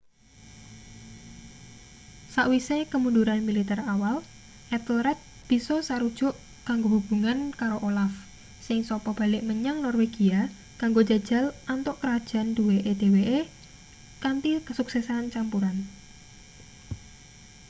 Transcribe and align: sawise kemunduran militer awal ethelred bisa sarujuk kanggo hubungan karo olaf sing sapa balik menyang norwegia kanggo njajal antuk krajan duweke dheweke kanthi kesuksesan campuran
sawise 2.33 2.77
kemunduran 2.91 3.41
militer 3.47 3.79
awal 3.93 4.15
ethelred 4.77 5.19
bisa 5.49 5.75
sarujuk 5.87 6.33
kanggo 6.67 6.87
hubungan 6.95 7.39
karo 7.59 7.77
olaf 7.89 8.13
sing 8.65 8.79
sapa 8.89 9.11
balik 9.19 9.41
menyang 9.49 9.77
norwegia 9.85 10.39
kanggo 10.81 11.01
njajal 11.07 11.45
antuk 11.73 11.95
krajan 12.01 12.47
duweke 12.57 12.91
dheweke 12.99 13.39
kanthi 14.23 14.49
kesuksesan 14.67 15.23
campuran 15.33 15.77